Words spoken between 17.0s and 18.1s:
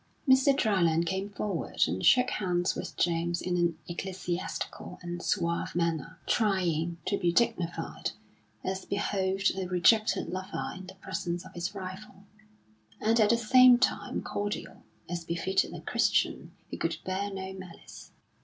bear no malice.